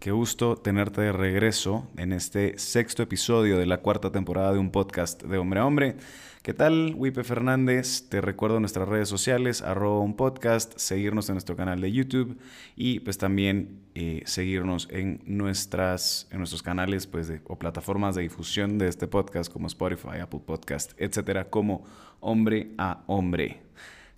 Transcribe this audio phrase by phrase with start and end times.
[0.00, 4.70] Qué gusto tenerte de regreso en este sexto episodio de la cuarta temporada de un
[4.70, 5.96] podcast de hombre a hombre.
[6.42, 6.94] ¿Qué tal?
[6.96, 11.92] Wipe Fernández, te recuerdo nuestras redes sociales, arroba un podcast, seguirnos en nuestro canal de
[11.92, 12.38] YouTube
[12.76, 18.78] y pues también eh, seguirnos en, nuestras, en nuestros canales pues, o plataformas de difusión
[18.78, 21.84] de este podcast como Spotify, Apple Podcast, etcétera, como
[22.20, 23.60] hombre a hombre.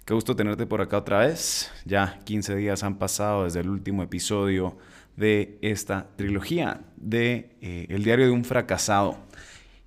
[0.05, 1.71] Qué gusto tenerte por acá otra vez.
[1.85, 4.77] Ya 15 días han pasado desde el último episodio
[5.17, 9.17] de esta trilogía de eh, El diario de un fracasado.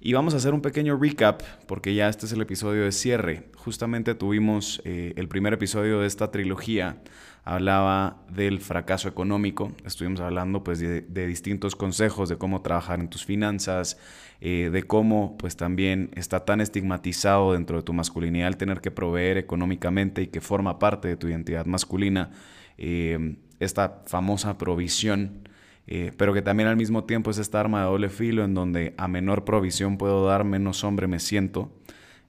[0.05, 3.50] Y vamos a hacer un pequeño recap porque ya este es el episodio de cierre.
[3.56, 7.02] Justamente tuvimos eh, el primer episodio de esta trilogía.
[7.44, 9.72] Hablaba del fracaso económico.
[9.83, 13.98] Estuvimos hablando pues de, distintos consejos de cómo trabajar en tus finanzas,
[14.42, 18.92] eh, de cómo pues también está tan estigmatizado dentro de tu masculinidad el tener que
[18.92, 22.30] proveer económicamente y que forma parte de tu identidad masculina.
[22.78, 25.50] Eh, esta famosa provisión
[25.88, 28.94] eh, pero que también al mismo tiempo es esta arma de doble filo en donde
[28.97, 31.72] a menor provisión puedo dar, menos hombre me siento.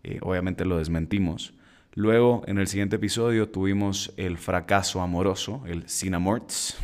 [0.04, 1.54] Eh, obviamente lo desmentimos.
[1.94, 6.76] Luego, en el siguiente episodio, tuvimos el fracaso amoroso, el Cinamorts.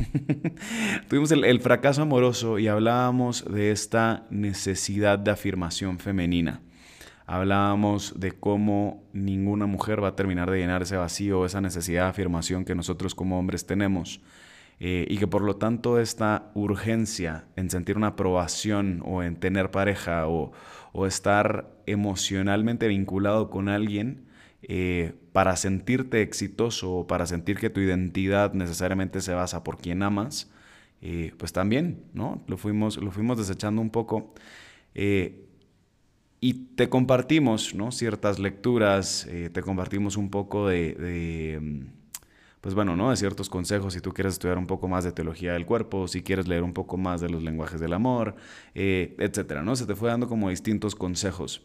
[1.07, 6.61] tuvimos el, el, fracaso amoroso y hablábamos de esta necesidad de afirmación femenina.
[7.27, 12.09] Hablábamos de cómo ninguna mujer va a terminar de llenar ese vacío, esa necesidad de
[12.09, 14.19] afirmación que nosotros como hombres tenemos.
[14.79, 19.71] Eh, y que por lo tanto esta urgencia en sentir una aprobación o en tener
[19.71, 20.51] pareja o,
[21.07, 24.25] estar emocionalmente vinculado con alguien
[24.61, 30.03] eh, para sentirte exitoso o para sentir que tu identidad necesariamente se basa por quien
[30.03, 30.51] amas,
[31.01, 32.43] eh, pues también, ¿no?
[32.47, 34.33] Lo fuimos, lo fuimos desechando un poco.
[36.41, 37.91] y te compartimos, ¿no?
[37.91, 42.02] Ciertas lecturas, te compartimos un poco de mm,
[42.63, 43.09] pues bueno, ¿no?
[43.09, 46.23] De ciertos consejos si tú quieres estudiar un poco más de teología del cuerpo, si
[46.23, 48.37] quieres leer un poco más de los lenguajes del amor,
[48.73, 49.75] eh, etcétera, ¿no?
[49.75, 51.61] Se te fue dando como distintos consejos.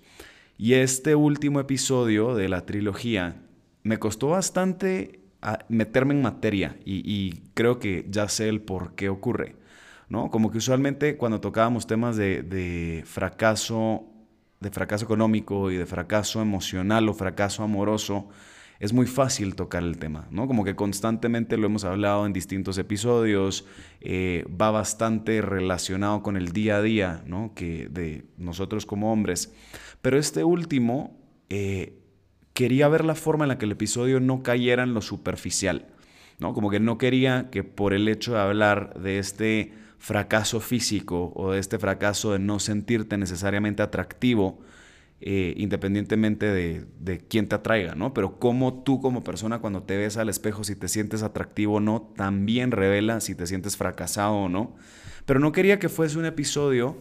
[0.56, 3.36] Y este último episodio de la trilogía
[3.84, 9.08] me costó bastante ah, meterme en materia y, creo que ya sé el por qué
[9.08, 9.54] ocurre,
[10.08, 10.32] ¿no?
[10.32, 14.04] Como que usualmente cuando tocábamos temas de, fracaso,
[14.58, 18.30] de fracaso económico y de fracaso emocional o fracaso amoroso,
[18.80, 20.46] es muy fácil tocar el tema, ¿no?
[20.46, 23.66] Como que constantemente lo hemos hablado en distintos episodios,
[24.00, 27.52] eh, va bastante relacionado con el día a día, ¿no?
[27.54, 29.52] Que de nosotros como hombres.
[30.00, 31.18] Pero este último,
[31.48, 31.98] eh,
[32.54, 35.86] quería ver la forma en la que el episodio no cayera en lo superficial,
[36.38, 36.54] ¿no?
[36.54, 41.50] Como que no quería que por el hecho de hablar de este fracaso físico o
[41.50, 44.60] de este fracaso de no sentirte necesariamente atractivo,
[45.20, 48.14] eh, independientemente de, de, quién te atraiga, ¿no?
[48.14, 51.80] Pero cómo tú como persona cuando te ves al espejo, si te sientes atractivo o
[51.80, 54.76] no, también revela si te sientes fracasado o no.
[55.26, 56.96] Pero no quería que fuese un episodio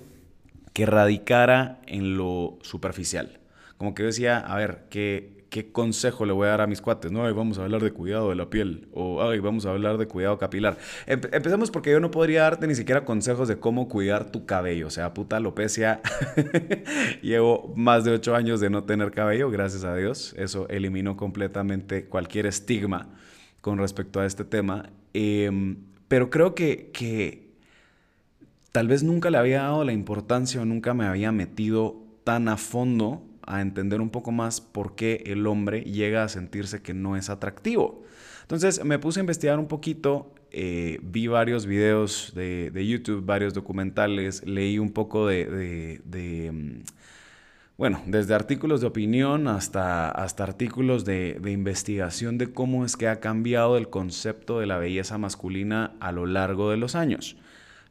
[0.73, 3.39] que radicara en lo superficial.
[3.77, 7.11] Como que decía, a ver, que ¿qué consejo le voy a dar a mis cuates?
[7.11, 10.07] No, vamos a hablar de cuidado de la piel o ay, vamos a hablar de
[10.07, 10.77] cuidado capilar.
[11.05, 14.87] empecemos porque yo no podría darte ni siquiera consejos de cómo cuidar tu cabello.
[14.87, 16.01] O sea, puta alopecia.
[17.21, 20.33] Llevo más de ocho años de no tener cabello, gracias a Dios.
[20.37, 23.09] Eso eliminó completamente cualquier estigma
[23.61, 24.89] con respecto a este tema.
[25.13, 25.77] Em,
[26.07, 27.47] pero creo que, que
[28.71, 32.57] tal vez nunca le había dado la importancia o nunca me había metido tan a
[32.57, 37.15] fondo a entender un poco más por qué el hombre llega a sentirse que no
[37.15, 38.03] es atractivo.
[38.41, 44.45] Entonces me puse a investigar un poquito, eh, vi varios videos de, YouTube, varios documentales,
[44.45, 46.01] leí un poco de,
[46.53, 46.81] mm,
[47.77, 53.07] bueno, desde artículos de opinión hasta, hasta artículos de, de, investigación de cómo es que
[53.07, 57.37] ha cambiado el concepto de la belleza masculina a lo largo de los años.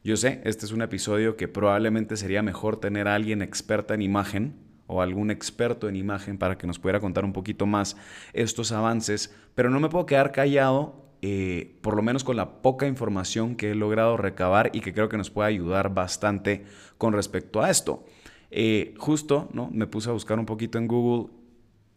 [0.03, 4.01] Yo sé, este es un episodio que probablemente sería mejor tener a alguien experta en
[4.01, 7.97] imagen o algún experto en imagen para que nos pudiera contar un poquito más
[8.33, 12.87] estos avances, pero no me puedo quedar callado, eh, por lo menos con la poca
[12.87, 16.65] información que he logrado recabar y que creo que nos puede ayudar bastante
[16.97, 18.05] con respecto a esto.
[18.49, 19.69] Eh, justo, ¿no?
[19.71, 21.31] Me puse a buscar un poquito en Google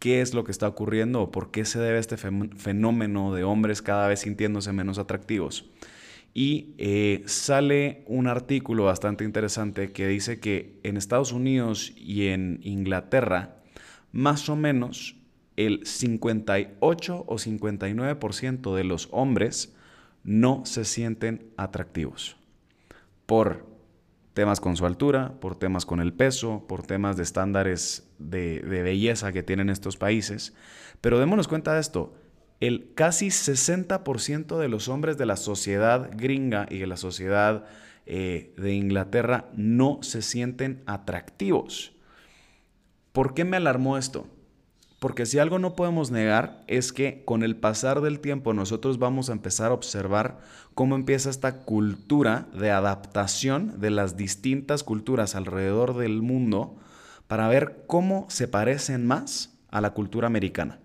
[0.00, 3.82] qué es lo que está ocurriendo o por qué se debe este fenómeno de hombres
[3.82, 5.70] cada vez sintiéndose menos atractivos.
[6.32, 12.60] Y eh, sale un artículo bastante interesante que dice que en Estados Unidos y en
[12.62, 13.56] Inglaterra,
[14.12, 15.16] más o menos
[15.56, 19.74] el 58 o 59% de los hombres
[20.22, 22.36] no se sienten atractivos
[23.26, 23.66] por
[24.34, 28.82] temas con su altura, por temas con el peso, por temas de estándares de, de
[28.82, 30.54] belleza que tienen estos países.
[31.00, 32.14] Pero démonos cuenta de esto,
[32.60, 37.64] el casi 60% de los hombres de la sociedad gringa y de la sociedad
[38.06, 41.92] eh, de Inglaterra no se sienten atractivos.
[43.12, 44.26] ¿Por qué me alarmó esto?
[45.00, 49.30] Porque si algo no podemos negar es que con el pasar del tiempo nosotros vamos
[49.30, 50.40] a empezar a observar
[50.74, 56.76] cómo empieza esta cultura de adaptación de las distintas culturas alrededor del mundo
[57.26, 60.78] para ver cómo se parecen más a la cultura americana.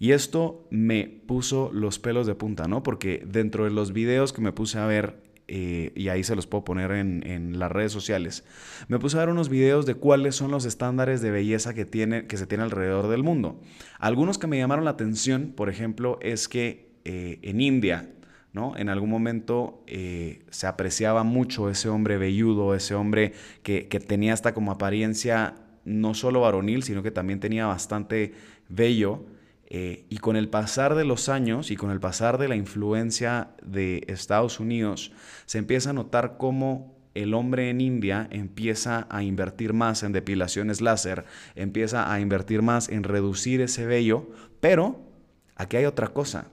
[0.00, 2.82] Y esto me puso los pelos de punta, ¿no?
[2.82, 6.46] Porque dentro de los videos que me puse a ver, eh, y ahí se los
[6.46, 8.42] puedo poner en, las redes sociales,
[8.88, 12.26] me puse a ver unos videos de cuáles son los estándares de belleza que, tiene,
[12.26, 13.60] que se tiene alrededor del mundo.
[13.98, 18.10] Algunos que me llamaron la atención, por ejemplo, es que eh, en India,
[18.54, 18.78] ¿no?
[18.78, 24.32] En algún momento eh, se apreciaba mucho ese hombre velludo, ese hombre que, que tenía
[24.32, 28.32] hasta como apariencia no solo varonil, sino que también tenía bastante
[28.70, 29.26] vello.
[29.72, 33.50] Eh, y con el pasar de los años y con el pasar de la influencia
[33.62, 35.12] de Estados Unidos,
[35.46, 40.80] se empieza a notar cómo el hombre en India empieza a invertir más en depilaciones
[40.80, 41.24] láser,
[41.54, 44.30] empieza a invertir más en reducir ese vello,
[44.60, 45.00] pero
[45.54, 46.48] aquí hay otra cosa.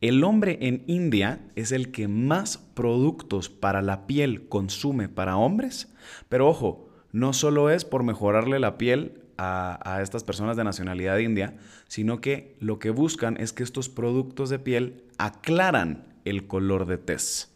[0.00, 5.92] El hombre en India es el que más productos para la piel consume para hombres,
[6.28, 11.56] pero ojo, no solo es por mejorarle la piel a, estas personas de nacionalidad india,
[11.88, 16.98] sino que lo que buscan es que estos productos de piel aclaran el color de
[16.98, 17.52] tez.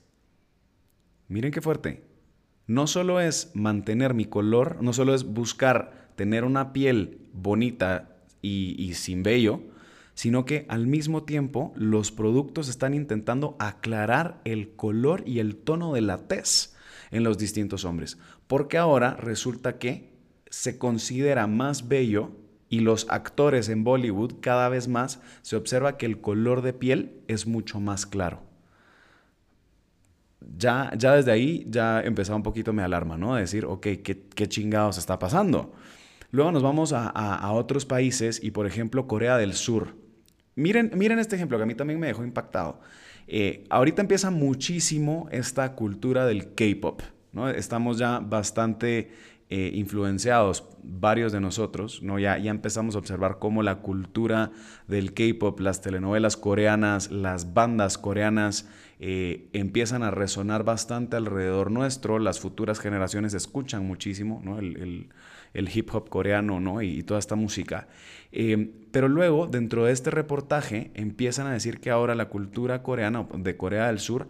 [1.28, 2.04] Miren qué fuerte.
[2.66, 8.76] No solo es mantener mi color, no solo es buscar tener una piel bonita y,
[8.78, 9.60] y sin vello,
[10.14, 15.94] sino que al mismo tiempo los productos están intentando aclarar el color y el tono
[15.94, 16.76] de la tez
[17.10, 18.18] en los distintos hombres.
[18.46, 20.09] Porque ahora resulta que
[20.50, 22.32] se considera más bello
[22.68, 27.22] y los actores en Bollywood cada vez más se observa que el color de piel
[27.26, 28.42] es mucho más claro.
[30.56, 33.34] Ya, ya desde ahí ya empezaba un poquito mi alarma, ¿no?
[33.34, 35.72] De decir, ok, ¿qué, qué chingados está pasando?
[36.32, 39.96] Luego nos vamos a, otros países y por ejemplo Corea del Sur.
[40.54, 42.80] Miren, miren este ejemplo que a mí también me dejó impactado.
[43.26, 47.02] Eh, ahorita empieza muchísimo esta cultura del K-Pop.
[47.32, 47.48] ¿no?
[47.48, 49.10] Estamos ya bastante
[49.52, 52.20] eh, influenciados varios de nosotros, ¿no?
[52.20, 54.52] Ya, ya empezamos a observar cómo la cultura
[54.86, 58.68] del K-pop, las telenovelas coreanas, las bandas coreanas
[59.00, 64.60] eh, empiezan a resonar bastante alrededor nuestro, las futuras generaciones escuchan muchísimo ¿no?
[64.60, 65.08] el,
[65.54, 66.80] hip hop coreano ¿no?
[66.80, 67.88] y, toda esta música.
[68.30, 73.26] Eh, pero luego, dentro de este reportaje, empiezan a decir que ahora la cultura coreana
[73.34, 74.28] de Corea del Sur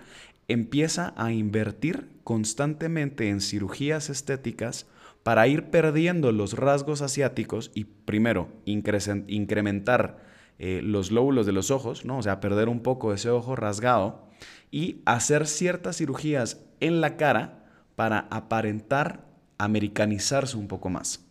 [0.48, 4.86] empieza a invertir constantemente en cirugías estéticas
[5.22, 10.18] para ir perdiendo los rasgos asiáticos y primero incrementar
[10.58, 12.18] eh, los lóbulos de los ojos, ¿no?
[12.18, 14.28] o sea, perder un poco ese ojo rasgado
[14.70, 17.64] y hacer ciertas cirugías en la cara
[17.96, 19.26] para aparentar
[19.58, 21.26] americanizarse un poco más.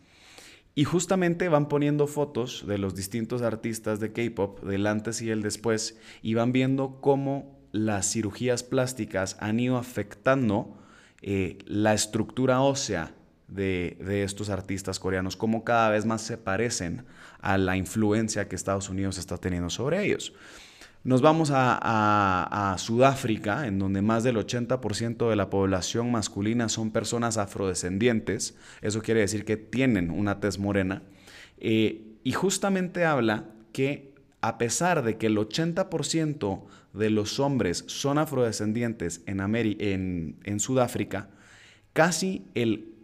[0.76, 5.42] Y justamente van poniendo fotos de los distintos artistas de K-Pop, del antes y el
[5.42, 10.78] después, y van viendo cómo las cirugías plásticas han ido afectando
[11.22, 13.14] eh, la estructura ósea
[13.50, 17.06] de, estos artistas coreanos, cómo cada vez más se parecen
[17.42, 20.34] a la influencia que Estados Unidos está teniendo sobre ellos.
[21.04, 27.38] Nos vamos a, Sudáfrica, en donde más del 80% de la población masculina son personas
[27.38, 28.58] afrodescendientes.
[28.82, 31.04] Eso quiere decir que tienen una tez morena.
[31.58, 36.64] Eh, y justamente habla que a pesar de que el 80%
[36.94, 41.30] de los hombres son afrodescendientes en, en, en Sudáfrica,
[41.94, 42.99] casi el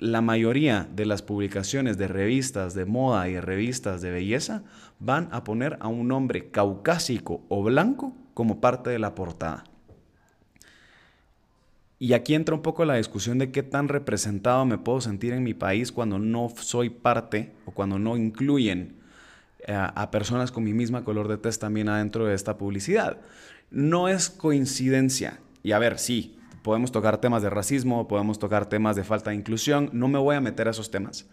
[0.00, 4.62] la mayoría de las publicaciones de revistas de moda y revistas de belleza
[4.98, 9.64] van a poner a un hombre caucásico o blanco como parte de la portada.
[11.98, 15.42] Y aquí entra un poco la discusión de qué tan representado me puedo sentir en
[15.42, 18.94] mi país cuando no soy parte o cuando no incluyen
[19.66, 23.18] eh, a personas con mi misma color de test también adentro de esta publicidad.
[23.70, 25.40] No es coincidencia.
[25.62, 29.36] Y a ver, sí, Podemos tocar temas de racismo, podemos tocar temas de falta de
[29.36, 31.26] inclusión, no me voy a meter a esos temas.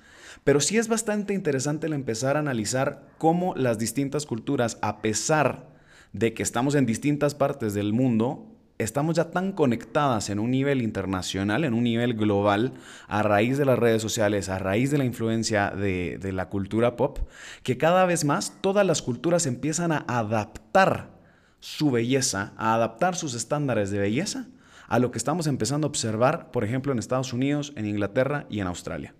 [0.43, 5.67] Pero sí es bastante interesante el empezar a analizar cómo las distintas culturas, a pesar
[6.13, 8.45] de que estamos en distintas partes del mundo,
[8.77, 12.73] estamos ya tan conectadas en un nivel internacional, en un nivel global,
[13.07, 16.95] a raíz de las redes sociales, a raíz de la influencia de, de la cultura
[16.95, 17.19] pop,
[17.63, 21.17] que cada vez más todas las culturas empiezan a adaptar
[21.59, 24.47] su belleza, a adaptar sus estándares de belleza
[24.87, 28.59] a lo que estamos empezando a observar, por ejemplo, en Estados Unidos, en Inglaterra y
[28.59, 29.13] en Australia.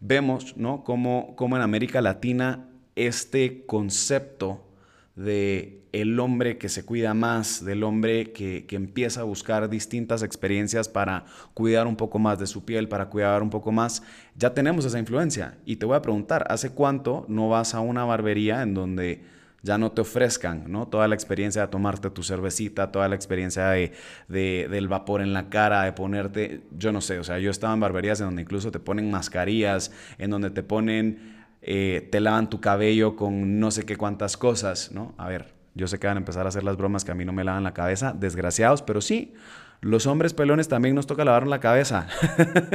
[0.00, 0.82] Vemos, ¿no?
[0.84, 4.66] Cómo, en América Latina este concepto
[5.14, 10.22] de el hombre que se cuida más, del hombre que, que, empieza a buscar distintas
[10.22, 14.02] experiencias para cuidar un poco más de su piel, para cuidar un poco más,
[14.34, 15.58] ya tenemos esa influencia.
[15.66, 19.22] Y te voy a preguntar, ¿hace cuánto no vas a una barbería en donde
[19.62, 20.88] ya no te ofrezcan, ¿no?
[20.88, 23.92] Toda la experiencia de tomarte tu cervecita, toda la experiencia de,
[24.28, 27.80] del vapor en la cara, de ponerte, yo no sé, o sea, yo estaba en
[27.80, 32.60] barberías en donde incluso te ponen mascarillas, en donde te ponen, eh, te lavan tu
[32.60, 35.14] cabello con no sé qué cuántas cosas, ¿no?
[35.16, 37.24] A ver, yo sé que van a empezar a hacer las bromas que a mí
[37.24, 39.32] no me lavan la cabeza, desgraciados, pero sí,
[39.82, 42.06] los hombres pelones también nos toca lavar la cabeza.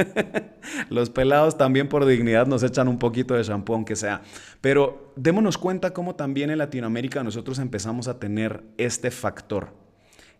[0.90, 4.20] Los pelados también por dignidad nos echan un poquito de shampoo, aunque sea.
[4.60, 9.72] Pero démonos cuenta cómo también en Latinoamérica nosotros empezamos a tener este factor.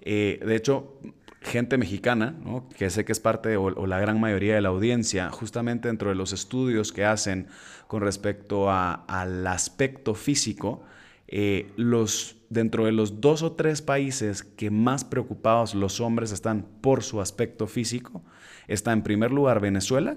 [0.03, 1.01] Eh, de hecho,
[1.41, 2.35] gente mexicana,
[2.77, 6.17] que sé que es parte o, la gran mayoría de la audiencia, justamente dentro de
[6.17, 7.49] los estudios que hacen
[7.87, 10.83] con respecto al aspecto físico,
[11.29, 16.67] eh, los, dentro de los dos o tres países que más preocupados los hombres están
[16.81, 18.25] por su aspecto físico,
[18.67, 20.17] está en primer lugar Venezuela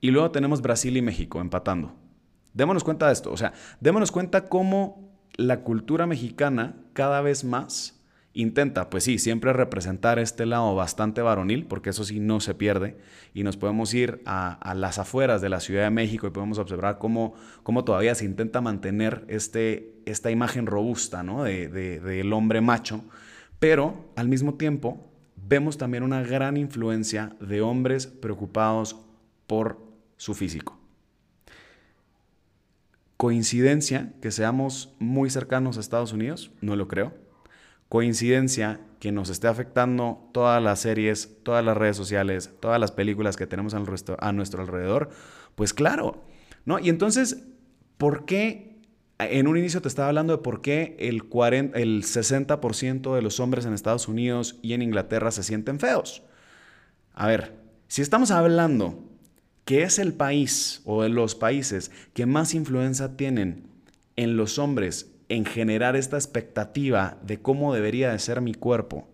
[0.00, 1.94] y luego tenemos Brasil y México empatando.
[2.52, 7.97] Démonos cuenta de esto, o sea, démonos cuenta cómo la cultura mexicana cada vez más
[8.34, 12.96] intenta, pues sí, siempre representar este lado bastante varonil, porque eso sí no se pierde,
[13.34, 16.98] y nos podemos ir a, las afueras de la Ciudad de México y podemos observar
[16.98, 21.42] cómo, cómo todavía se intenta mantener este, esta imagen robusta ¿no?
[21.42, 23.04] de, del hombre macho,
[23.58, 28.96] pero al mismo tiempo vemos también una gran influencia de hombres preocupados
[29.46, 29.80] por
[30.16, 30.78] su físico.
[33.16, 36.52] ¿Coincidencia que seamos muy cercanos a Estados Unidos?
[36.60, 37.27] No lo creo
[37.88, 43.36] coincidencia que nos esté afectando todas las series, todas las redes sociales, todas las películas
[43.36, 45.10] que tenemos a nuestro alrededor?
[45.54, 46.24] Pues claro,
[46.64, 46.78] ¿no?
[46.78, 47.44] Y entonces,
[47.96, 48.78] ¿por qué?
[49.18, 53.40] En un inicio te estaba hablando de por qué el, 40, el 60% de los
[53.40, 56.22] hombres en Estados Unidos y en Inglaterra se sienten feos.
[57.14, 57.56] A ver,
[57.88, 59.02] si estamos hablando
[59.64, 63.68] que es el país o de los países que más influencia tienen
[64.16, 69.08] en los hombres en generar esta expectativa de cómo debería de ser mi cuerpo.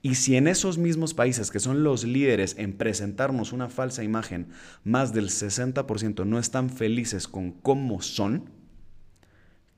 [0.00, 4.48] Y si en esos mismos países que son los líderes en presentarnos una falsa imagen,
[4.84, 8.50] más del 60% no están felices con cómo son,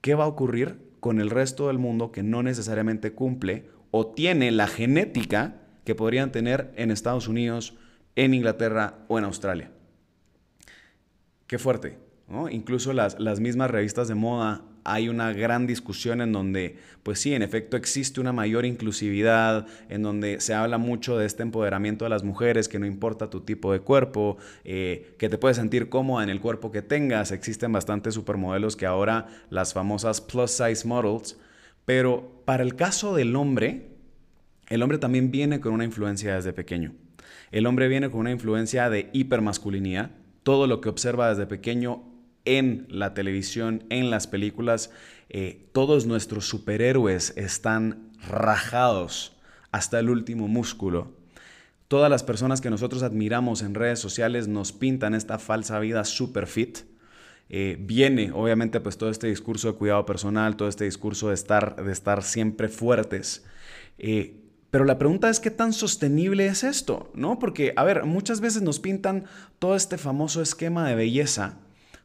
[0.02, 4.50] ¿qué va a ocurrir con el resto del mundo que no necesariamente cumple o tiene
[4.50, 7.74] la genética que podrían tener en Estados Unidos,
[8.14, 9.70] en Inglaterra o en Australia?
[11.46, 11.98] Qué fuerte.
[12.50, 17.34] Incluso las, las mismas revistas de moda hay una gran discusión en donde, pues sí,
[17.34, 22.08] en efecto existe una mayor inclusividad, en donde se habla mucho de este empoderamiento de
[22.10, 26.24] las mujeres, que no importa tu tipo de cuerpo, eh, que te puedes sentir cómoda
[26.24, 27.32] en el cuerpo que tengas.
[27.32, 31.38] Existen bastantes supermodelos que ahora las famosas plus size models,
[31.84, 33.88] pero para el caso del hombre,
[34.68, 36.94] el hombre también viene con una influencia desde pequeño.
[37.50, 40.12] El hombre viene con una influencia de hipermasculinidad.
[40.42, 42.09] Todo lo que observa desde pequeño
[42.44, 44.90] en la televisión, en las películas,
[45.28, 49.36] eh, todos nuestros superhéroes están rajados
[49.70, 51.12] hasta el último músculo.
[51.88, 56.46] Todas las personas que nosotros admiramos en redes sociales nos pintan esta falsa vida super
[56.46, 56.78] fit.
[57.48, 61.82] Eh, viene, obviamente, pues todo este discurso de cuidado personal, todo este discurso de estar,
[61.82, 63.44] de estar siempre fuertes.
[63.98, 64.36] Eh,
[64.70, 67.40] pero la pregunta es qué tan sostenible es esto, ¿no?
[67.40, 69.24] Porque, a ver, muchas veces nos pintan
[69.58, 71.58] todo este famoso esquema de belleza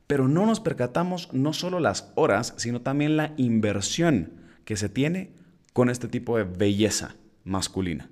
[0.08, 4.34] pero no nos percatamos no solo las horas, sino también la inversión
[4.64, 5.32] que se tiene
[5.74, 8.10] con este tipo de belleza masculina.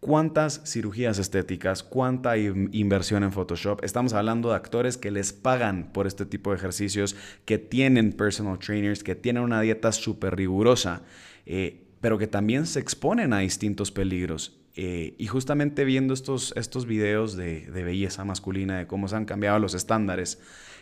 [0.00, 1.82] ¿Cuántas cirugías estéticas?
[1.82, 3.82] ¿Cuánta inversión en Photoshop?
[3.82, 8.58] Estamos hablando de actores que les pagan por este tipo de ejercicios, que tienen personal
[8.58, 11.00] trainers, que tienen una dieta súper rigurosa,
[11.46, 14.60] eh, pero que también se exponen a distintos peligros.
[14.76, 19.58] Eh, y justamente viendo estos, estos videos de, belleza masculina, de cómo se han cambiado
[19.58, 20.40] los estándares,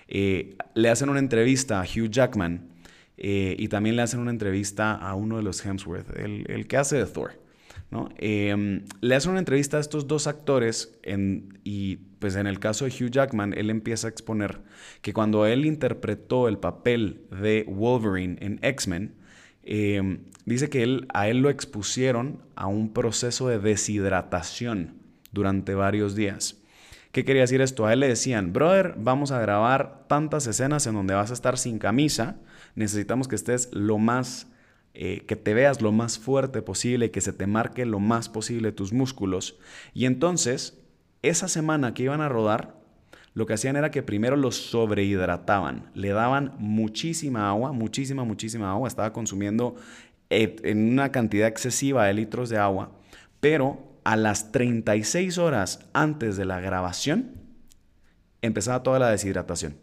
[0.09, 2.69] eh, le hacen una entrevista a Hugh Jackman
[3.19, 6.97] eh, y también le hacen una entrevista a uno de los Hemsworth, el, que hace
[6.97, 7.33] de Thor.
[7.91, 8.09] ¿no?
[8.17, 10.99] Em, le hacen una entrevista a estos dos actores
[11.63, 14.63] y pues en el caso de Hugh Jackman, él empieza a exponer
[15.03, 19.15] que cuando él interpretó el papel de Wolverine en X-Men,
[19.65, 24.95] eh, dice que él, a él lo expusieron a un proceso de deshidratación
[25.33, 26.63] durante varios días.
[27.13, 27.85] ¿Qué quería decir esto?
[27.85, 31.59] A él le decían, brother, vamos a grabar tantas escenas en donde vas a estar
[31.59, 32.37] sin camisa,
[32.75, 34.47] necesitamos que estés lo más,
[34.95, 38.73] eh, que te veas lo más fuerte posible, que se te marque lo más posible
[38.73, 39.59] tus músculos.
[39.93, 40.81] Y entonces,
[41.21, 42.82] esa semana que iban a rodar,
[43.35, 48.89] lo que hacían era que primero los sobrehidrataban, le daban muchísima agua, muchísima, muchísima agua,
[48.89, 49.75] estaba consumiendo
[50.31, 52.93] eh, en una cantidad excesiva de litros de agua,
[53.41, 57.33] pero a las 36 horas antes de la grabación,
[58.43, 59.77] empezaba toda la deshidratación.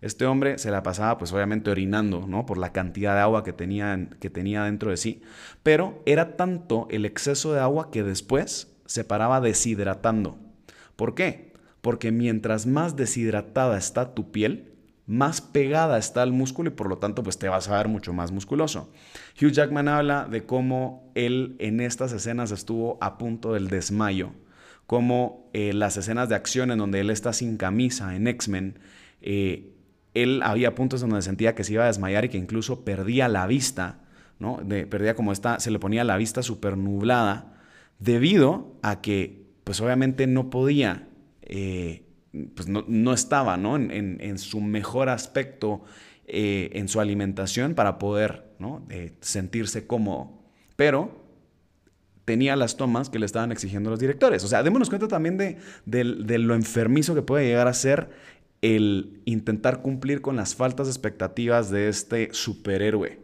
[0.00, 2.44] Este hombre se la pasaba, pues obviamente orinando, ¿no?
[2.44, 5.22] Por la cantidad de agua que tenía, que tenía dentro de sí.
[5.62, 10.38] Pero era tanto el exceso de agua que después se paraba deshidratando.
[10.96, 11.45] ¿Por qué?
[11.86, 14.72] Porque mientras más deshidratada está tu piel,
[15.06, 18.12] más pegada está el músculo y por lo tanto pues te vas a ver mucho
[18.12, 18.90] más musculoso.
[19.40, 24.32] Hugh Jackman habla de cómo él en estas escenas estuvo a punto del desmayo,
[24.88, 28.80] como eh, las escenas de acción en donde él está sin camisa en X-Men,
[29.20, 29.72] eh,
[30.14, 33.46] él había puntos donde sentía que se iba a desmayar y que incluso perdía la
[33.46, 34.00] vista,
[34.40, 34.56] ¿no?
[34.90, 37.60] perdía como esta, se le ponía la vista súper nublada,
[38.00, 41.06] debido a que pues obviamente no podía
[41.46, 42.02] eh,
[42.54, 43.76] pues no, estaba ¿no?
[43.76, 45.82] En, su mejor aspecto
[46.26, 48.44] eh, en su alimentación para poder
[48.90, 50.32] eh, sentirse cómodo.
[50.76, 51.24] Pero
[52.24, 54.44] tenía las tomas que le estaban exigiendo los directores.
[54.44, 58.10] O sea, démonos cuenta también de, de, lo enfermizo que puede llegar a ser
[58.60, 63.20] el intentar cumplir con las faltas expectativas de este superhéroe.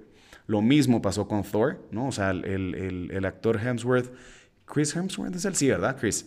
[0.46, 2.08] Lo mismo pasó con Thor, ¿no?
[2.08, 4.12] O sea, el, el, el actor Hemsworth,
[4.64, 5.96] Chris Hemsworth es el sí, ¿verdad?
[5.98, 6.26] Chris.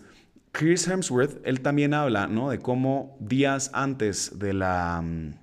[0.56, 2.50] Chris Hemsworth, él también habla, ¿no?
[2.50, 5.02] De cómo días antes de la...
[5.04, 5.34] Mm,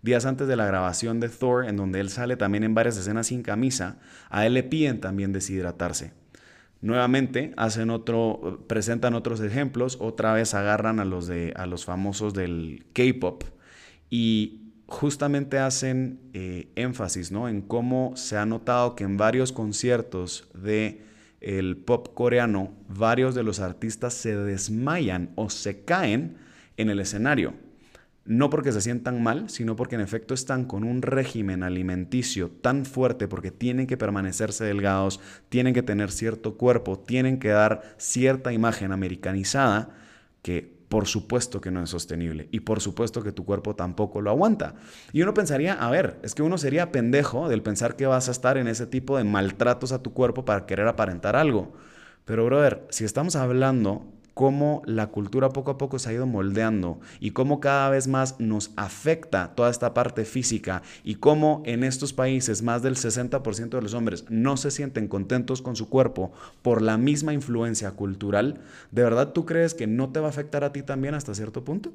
[0.00, 3.26] días antes de la grabación de Thor, en donde él sale también en varias escenas
[3.26, 3.98] sin camisa,
[4.30, 6.14] a él le piden también deshidratarse.
[6.80, 12.32] Nuevamente hacen otro, presentan otros ejemplos, otra vez agarran a los, de, a los famosos
[12.32, 13.44] del K-pop
[14.08, 17.48] y justamente hacen eh, énfasis ¿no?
[17.48, 21.04] en cómo se ha notado que en varios conciertos de
[21.40, 26.36] el pop coreano, varios de los artistas se desmayan o se caen
[26.76, 27.54] en el escenario.
[28.24, 32.84] No porque se sientan mal, sino porque en efecto están con un régimen alimenticio tan
[32.84, 38.52] fuerte porque tienen que permanecerse delgados, tienen que tener cierto cuerpo, tienen que dar cierta
[38.52, 39.90] imagen americanizada
[40.42, 44.30] que por supuesto que no es sostenible y por supuesto que tu cuerpo tampoco lo
[44.30, 44.74] aguanta.
[45.12, 48.32] Y uno pensaría, a ver, es que uno sería pendejo del pensar que vas a
[48.32, 51.72] estar en ese tipo de maltratos a tu cuerpo para querer aparentar algo.
[52.24, 57.00] Pero brother, si estamos hablando cómo la cultura poco a poco se ha ido moldeando
[57.20, 62.12] y cómo cada vez más nos afecta toda esta parte física y cómo en estos
[62.12, 66.82] países más del 60% de los hombres no se sienten contentos con su cuerpo por
[66.82, 70.72] la misma influencia cultural, ¿de verdad tú crees que no te va a afectar a
[70.72, 71.94] ti también hasta cierto punto?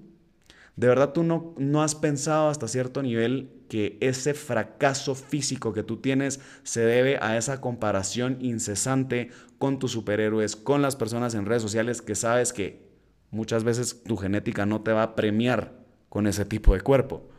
[0.76, 5.84] ¿De verdad tú no, no has pensado hasta cierto nivel que ese fracaso físico que
[5.84, 11.46] tú tienes se debe a esa comparación incesante con tus superhéroes, con las personas en
[11.46, 12.90] redes sociales que sabes que
[13.32, 15.74] muchas veces tu genética no te va a premiar
[16.10, 17.30] con ese tipo de cuerpo?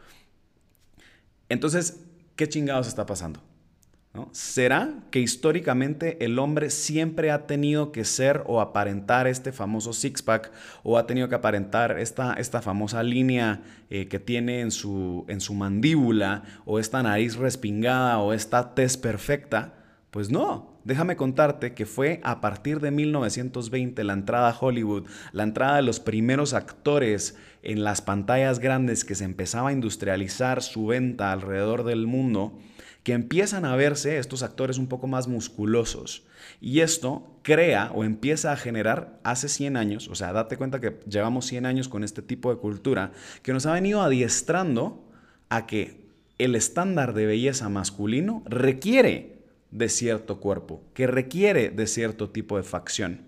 [1.48, 2.04] Entonces,
[2.36, 3.40] ¿qué chingados está pasando?
[4.32, 10.52] ¿Será que históricamente el hombre siempre ha tenido que ser o aparentar este famoso six-pack
[10.82, 15.40] o ha tenido que aparentar esta, esta famosa línea eh, que tiene en su, en
[15.40, 19.82] su mandíbula o esta nariz respingada o esta tez perfecta?
[20.10, 25.44] Pues no, déjame contarte que fue a partir de 1920 la entrada a Hollywood, la
[25.44, 30.84] entrada de los primeros actores en las pantallas grandes que se empezaba a industrializar su
[30.84, 32.58] venta alrededor del mundo,
[33.02, 36.24] que empiezan a verse estos actores un poco más musculosos.
[36.60, 41.00] Y esto crea o empieza a generar hace 100 años, o sea, date cuenta que
[41.08, 43.12] llevamos 100 años con este tipo de cultura,
[43.42, 45.08] que nos ha venido adiestrando
[45.48, 46.02] a que
[46.38, 52.62] el estándar de belleza masculino requiere de cierto cuerpo, que requiere de cierto tipo de
[52.62, 53.22] facción.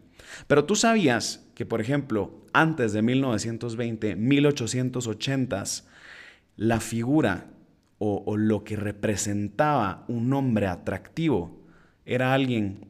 [0.47, 5.85] Pero tú sabías que, por ejemplo, antes de 1920, 1880s,
[6.57, 7.51] la figura
[8.05, 11.59] o, lo que representaba un hombre atractivo
[12.05, 12.87] era alguien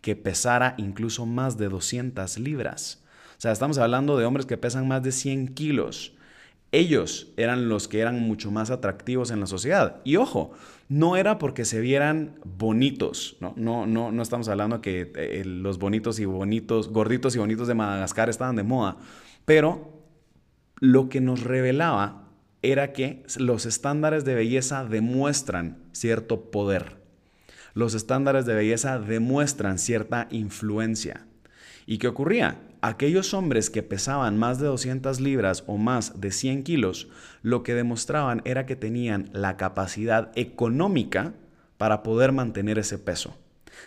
[0.00, 3.02] que pesara incluso más de 200 libras.
[3.36, 6.14] O sea, estamos hablando de hombres que pesan más de 100 kilos.
[6.72, 10.00] Ellos eran los que eran mucho más atractivos en la sociedad.
[10.04, 10.52] Y ojo,
[10.88, 15.78] no era porque se vieran bonitos, no, no, no, no estamos hablando que eh, los
[15.78, 18.96] bonitos y bonitos, gorditos y bonitos de Madagascar estaban de moda,
[19.44, 19.92] pero
[20.78, 22.25] lo que nos revelaba
[22.72, 26.96] era que los estándares de belleza demuestran cierto poder.
[27.74, 31.26] los estándares de belleza demuestran cierta influencia.
[31.84, 32.58] ¿Y qué ocurría?
[32.80, 37.08] Aquellos hombres que pesaban más de 200 libras o más de 100 kilos,
[37.42, 41.34] lo que demostraban era que tenían la capacidad económica
[41.78, 43.36] para poder mantener ese peso.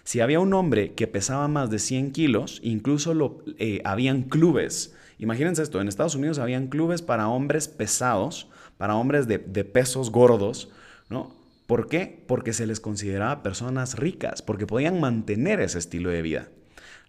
[0.03, 4.95] Si había un hombre que pesaba más de 100 kilos, incluso lo, eh, habían clubes.
[5.17, 8.47] Imagínense esto, en Estados Unidos habían clubes para hombres pesados,
[8.79, 10.69] para hombres de, pesos gordos,
[11.07, 11.35] ¿no?
[11.67, 12.23] ¿Por qué?
[12.25, 16.47] Porque se les consideraba personas ricas, porque podían mantener ese estilo de vida.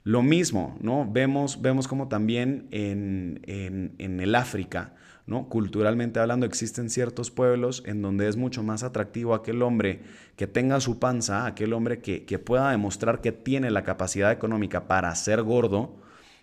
[0.05, 1.11] Lo mismo, ¿no?
[1.11, 4.93] Vemos, vemos como también en, en el África,
[5.49, 10.01] Culturalmente hablando, existen ciertos pueblos en donde es mucho más atractivo aquel hombre
[10.35, 15.15] que tenga su panza, aquel hombre que, pueda demostrar que tiene la capacidad económica para
[15.15, 15.97] ser gordo,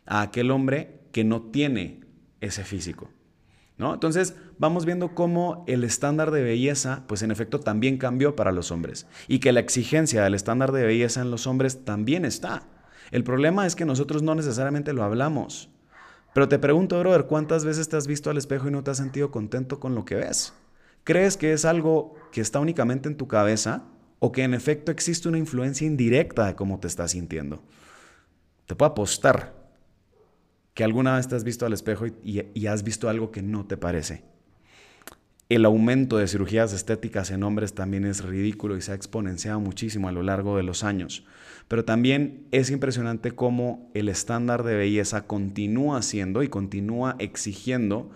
[0.06, 2.00] a aquel hombre que no tiene
[2.40, 3.10] ese físico.
[3.80, 8.72] Entonces vamos viendo cómo el estándar de belleza, pues en efecto también cambió para los
[8.72, 12.63] hombres y que la exigencia del estándar de belleza en los hombres también está.
[13.12, 15.70] El problema es que nosotros no necesariamente lo hablamos.
[16.34, 18.98] Pero te pregunto, brother, ¿cuántas veces te has visto al espejo y no te has
[18.98, 20.54] sentido contento con lo que ves?
[21.04, 23.86] ¿Crees que es algo que está únicamente en tu cabeza
[24.20, 27.63] o que en efecto existe una influencia indirecta de cómo te estás sintiendo?
[28.66, 29.56] Te puedo apostar
[30.78, 33.78] que alguna vez te has visto al espejo y, has visto algo que no te
[33.78, 34.22] parece.
[35.50, 40.08] El aumento de cirugías estéticas en hombres también es ridículo y se ha exponenciado muchísimo
[40.08, 41.26] a lo largo de los años.
[41.68, 48.12] Pero también es impresionante cómo el estándar de belleza continúa siendo y continúa exigiendo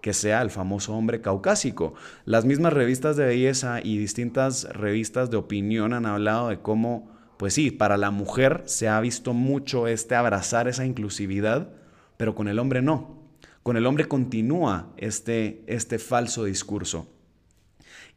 [0.00, 1.92] que sea el famoso hombre caucásico.
[2.24, 7.52] Las mismas revistas de belleza y distintas revistas de opinión han hablado de cómo, pues
[7.52, 11.68] sí, para la mujer se ha visto mucho este abrazar esa inclusividad,
[12.16, 13.22] pero con el hombre no.
[13.62, 17.08] Con el hombre continúa este, este falso discurso.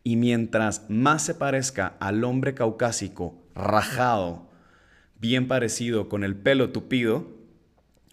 [0.03, 4.49] Y mientras más se parezca al hombre caucásico, rajado,
[5.19, 7.27] bien parecido con el pelo tupido,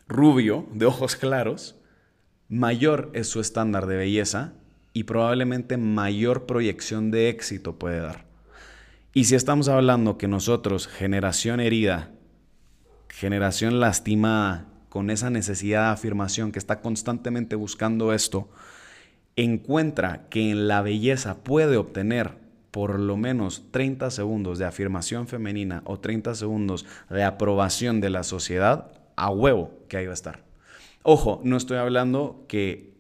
[0.09, 1.77] rubio, de ojos claros,
[2.49, 4.53] mayor es su estándar de belleza
[4.92, 8.25] y probablemente mayor proyección de éxito puede dar.
[9.12, 12.11] Y si estamos hablando que nosotros, generación herida,
[13.09, 18.48] generación lastimada, con esa necesidad de afirmación que está constantemente buscando esto,
[19.37, 22.38] encuentra que en la belleza puede obtener
[22.70, 28.22] por lo menos 30 segundos de afirmación femenina o 30 segundos de aprobación de la
[28.22, 30.44] sociedad, a huevo que ahí va a estar.
[31.02, 32.94] Ojo, no estoy hablando que,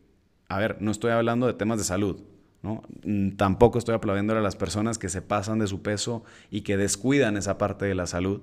[0.50, 2.20] a ver, no estoy hablando de temas de salud,
[2.62, 2.82] ¿no?
[3.04, 6.76] Mm, tampoco estoy aplaudiendo a las personas que se pasan de su peso y que
[6.76, 8.42] descuidan esa parte de la salud.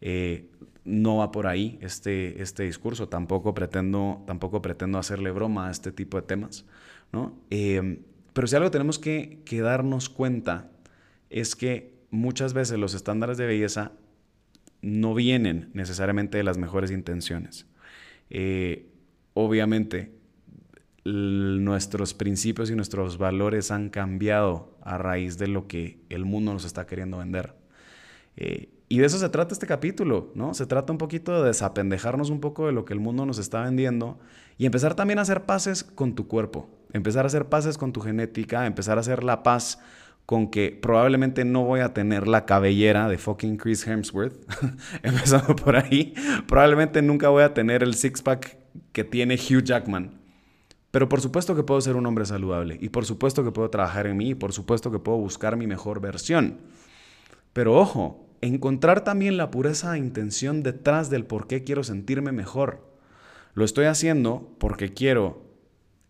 [0.00, 0.48] Eh,
[0.84, 5.92] no va por ahí este, este discurso, tampoco pretendo, tampoco pretendo hacerle broma a este
[5.92, 6.66] tipo de temas,
[7.12, 7.38] ¿no?
[7.50, 7.98] Eh,
[8.34, 10.70] pero si algo tenemos que, darnos cuenta
[11.30, 13.92] es que muchas veces los estándares de belleza
[14.82, 17.66] no vienen necesariamente de las mejores intenciones.
[18.28, 18.90] Eh,
[19.34, 20.12] obviamente,
[21.04, 26.64] nuestros principios y nuestros valores han cambiado a raíz de lo que el mundo nos
[26.64, 27.54] está queriendo vender.
[28.36, 30.54] Eh, y de eso se trata este capítulo, ¿no?
[30.54, 33.62] Se trata un poquito de desapendejarnos un poco de lo que el mundo nos está
[33.62, 34.18] vendiendo
[34.58, 38.00] y empezar también a hacer paces con tu cuerpo empezar a hacer paces con tu
[38.00, 39.78] genética, empezar a hacer la paz
[40.24, 44.34] con que probablemente no voy a tener la cabellera de fucking Chris Hemsworth,
[45.02, 46.14] empezando por ahí,
[46.48, 48.56] probablemente nunca voy a tener el six-pack
[48.92, 50.22] que tiene Hugh Jackman.
[50.90, 54.06] Pero por supuesto que puedo ser un hombre saludable y por supuesto que puedo trabajar
[54.06, 56.58] en mí y por supuesto que puedo buscar mi mejor versión.
[57.52, 62.86] Pero ojo, encontrar también la pureza de intención detrás del por qué quiero sentirme mejor.
[63.54, 65.42] Lo estoy haciendo porque quiero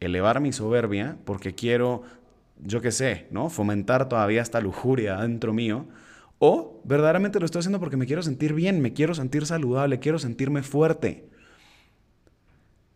[0.00, 2.02] elevar mi soberbia porque quiero,
[2.58, 3.50] yo qué sé, ¿no?
[3.50, 5.86] Fomentar todavía esta lujuria dentro mío.
[6.38, 10.18] O verdaderamente lo estoy haciendo porque me quiero sentir bien, me quiero sentir saludable, quiero
[10.18, 11.28] sentirme fuerte.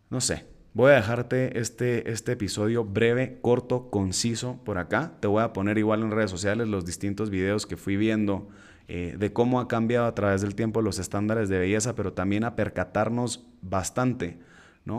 [0.09, 5.13] No sé, voy a dejarte este, este episodio breve, corto, conciso por acá.
[5.19, 8.49] Te voy a poner igual en redes sociales los distintos videos que fui viendo
[8.89, 12.43] eh, de cómo ha cambiado a través del tiempo los estándares de belleza, pero también
[12.43, 14.39] a percatarnos bastante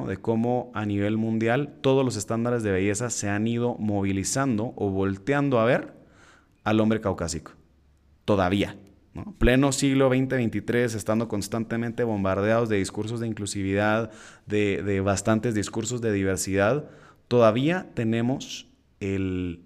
[0.07, 4.91] de cómo a nivel mundial todos los estándares de belleza se han ido movilizando o
[4.91, 5.95] volteando a ver
[6.63, 7.53] al hombre caucásico.
[8.25, 8.77] Todavía.
[9.39, 14.13] Pleno siglo XX-XXIII, estando constantemente bombardeados de discursos de inclusividad,
[14.47, 16.89] de, bastantes discursos de diversidad,
[17.27, 18.69] todavía tenemos
[19.01, 19.65] el,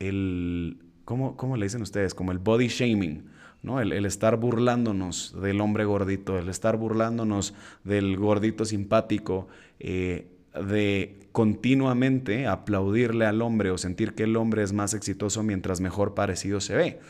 [0.00, 2.14] el ¿cómo, ¿cómo, le dicen ustedes?
[2.14, 3.30] Como el body shaming,
[3.62, 12.46] el, estar burlándonos del hombre gordito, el estar burlándonos del gordito simpático, eh, de continuamente
[12.46, 16.74] aplaudirle al hombre o sentir que el hombre es más exitoso mientras mejor parecido se
[16.74, 17.00] ve.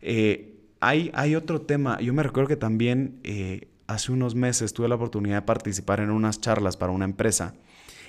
[0.00, 2.00] Eh, hay, hay otro tema.
[2.00, 6.10] Yo me recuerdo que también eh, hace unos meses tuve la oportunidad de participar en
[6.10, 7.54] unas charlas para una empresa.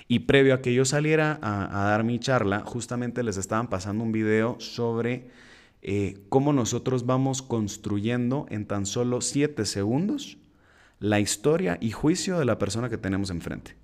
[0.06, 4.12] Y previo a que yo saliera a, dar mi charla, justamente les estaban pasando un
[4.12, 5.28] video sobre
[5.82, 10.38] eh, cómo nosotros vamos construyendo en tan solo 7 segundos
[11.00, 13.76] la historia y juicio de la persona que tenemos enfrente.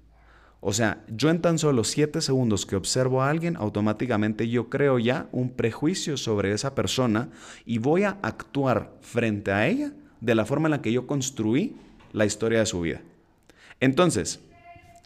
[0.66, 4.98] O sea, yo en tan solo 7 segundos que observo a alguien, automáticamente yo creo
[4.98, 7.28] ya un prejuicio sobre esa persona
[7.66, 11.76] y voy a actuar frente a ella de la forma en la que yo construí
[12.14, 13.02] la historia de su vida.
[13.78, 14.40] Entonces,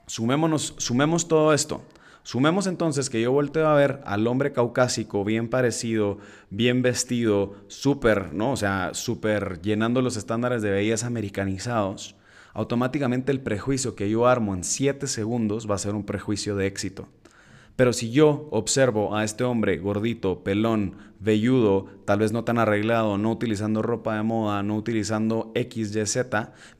[0.06, 1.82] sumémonos, sumemos todo esto.
[2.28, 6.18] Sumemos entonces que yo volteo a ver al hombre caucásico bien parecido,
[6.50, 8.52] bien vestido, súper, ¿no?
[8.52, 12.16] O sea, súper llenando los estándares de belleza americanizados
[12.52, 16.66] automáticamente el prejuicio que yo armo en 7 segundos va a ser un prejuicio de
[16.66, 17.08] éxito.
[17.78, 23.18] Pero si yo observo a este hombre gordito, pelón, velludo, tal vez no tan arreglado,
[23.18, 26.16] no utilizando ropa de moda, no utilizando XYZ,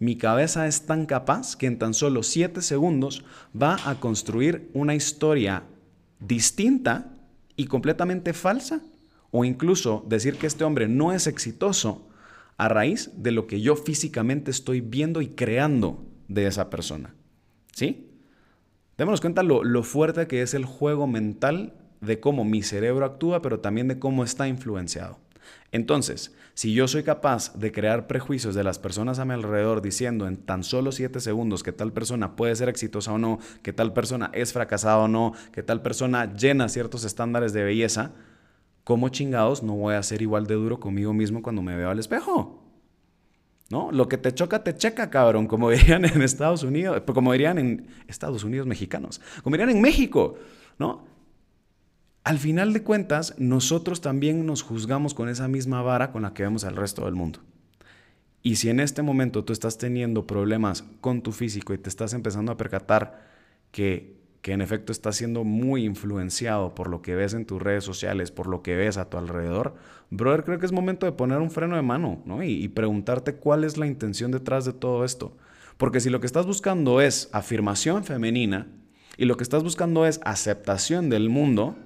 [0.01, 4.97] mi cabeza es tan capaz que en tan solo 7 segundos va a construir una
[4.97, 5.63] historia
[6.19, 7.15] distinta
[7.55, 8.81] y completamente falsa.
[9.31, 12.09] O incluso decir que este hombre no es exitoso
[12.57, 17.15] a raíz de lo que yo físicamente estoy viendo y creando de esa persona.
[17.73, 18.08] ¿Sí?
[18.99, 23.61] Démonos cuenta lo, fuerte que es el juego mental de cómo mi cerebro actúa, pero
[23.61, 25.21] también de cómo está influenciado.
[25.71, 30.27] Entonces, si yo soy capaz de crear prejuicios de las personas a mi alrededor diciendo
[30.27, 33.93] en tan solo 7 segundos que tal persona puede ser exitosa o no, que tal
[33.93, 38.11] persona es fracasada o no, que tal persona llena ciertos estándares de belleza,
[38.83, 42.01] ¿cómo chingados no voy a ser igual de duro conmigo mismo cuando me veo al
[42.01, 42.68] espejo?
[43.71, 43.93] ¿No?
[43.93, 47.89] Lo que te choca, te checa, cabrón, como dirían en Estados Unidos, como dirían en
[48.07, 50.37] Estados Unidos mexicanos, como dirían en México,
[50.79, 51.07] ¿no?
[52.25, 56.43] Al final de cuentas, nosotros también nos juzgamos con esa misma vara con la que
[56.43, 57.41] vemos al resto del mundo.
[58.43, 62.13] Y si en este momento tú estás teniendo problemas con tu físico y te estás
[62.13, 63.27] empezando a percatar
[63.71, 67.85] que que en efecto está siendo muy influenciado por lo que ves en tus redes
[67.85, 69.75] sociales, por lo que ves a tu alrededor,
[70.11, 72.43] brother, creo que es momento de poner un freno de mano ¿no?
[72.43, 75.37] y, y preguntarte cuál es la intención detrás de todo esto.
[75.77, 78.69] Porque si lo que estás buscando es afirmación femenina
[79.17, 81.77] y lo que estás buscando es aceptación del mundo,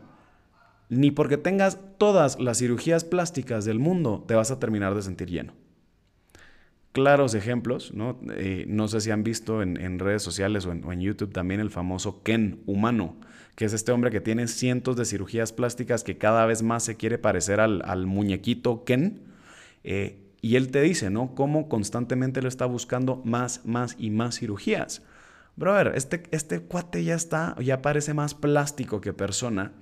[0.88, 5.30] ni porque tengas todas las cirugías plásticas del mundo te vas a terminar de sentir
[5.30, 5.54] lleno
[6.92, 8.18] claros ejemplos, ¿no?
[8.36, 12.22] Eh, no sé si han visto en, redes sociales o en, YouTube también el famoso
[12.22, 13.16] Ken humano,
[13.56, 16.96] que es este hombre que tiene cientos de cirugías plásticas que cada vez más se
[16.96, 19.22] quiere parecer al, muñequito Ken.
[19.84, 21.34] Eh, y él te dice, ¿no?
[21.34, 25.02] Cómo constantemente lo está buscando más, más y más cirugías.
[25.56, 29.72] Brother, este, este cuate ya está, ya parece más plástico que persona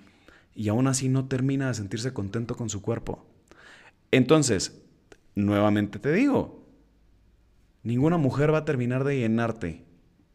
[0.54, 3.24] y aún así no termina de sentirse contento con su cuerpo.
[4.10, 4.82] Entonces,
[5.34, 6.59] nuevamente te digo,
[7.82, 9.84] Ninguna mujer va a terminar de llenarte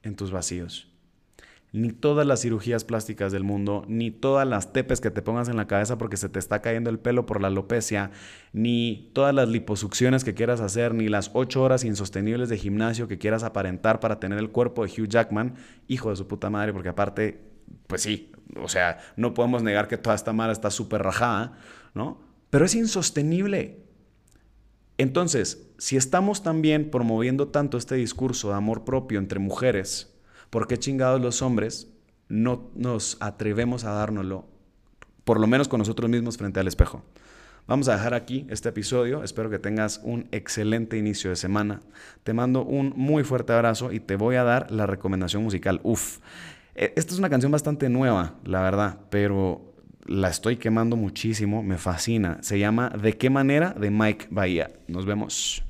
[0.01, 0.91] en tus vacíos.
[1.71, 5.58] Ni todas las cirugías plásticas del mundo, ni todas las tepes que te pongas en
[5.58, 8.12] la cabeza porque se te está cayendo el pelo por la alopecia,
[8.53, 13.17] ni todas las liposucciones que quieras hacer, ni las ocho horas insostenibles de gimnasio que
[13.17, 15.55] quieras aparentar para tener el cuerpo de Hugh Jackman,
[15.88, 17.41] hijo de su puta madre, porque aparte,
[17.88, 21.58] pues sí, o sea, no podemos negar que toda esta madre está súper rajada,
[21.93, 22.21] ¿no?
[22.49, 23.84] Pero es insostenible.
[24.97, 30.13] Entonces, si estamos también promoviendo tanto este discurso de amor propio entre mujeres,
[30.49, 31.91] ¿por qué chingados los hombres
[32.29, 34.45] no nos atrevemos a dárnoslo,
[35.25, 37.03] por lo menos con nosotros mismos frente al espejo?
[37.67, 39.23] Vamos a dejar aquí este episodio.
[39.23, 41.81] Espero que tengas un excelente inicio de semana.
[42.23, 45.81] Te mando un muy fuerte abrazo y te voy a dar la recomendación musical.
[45.84, 46.19] Uf,
[46.75, 49.74] e, esta es una canción bastante nueva, la verdad, pero
[50.05, 52.37] la estoy quemando muchísimo, me fascina.
[52.41, 53.71] Se llama ¿De qué manera?
[53.71, 54.71] de Mike Bahía.
[54.87, 55.64] Nos vemos.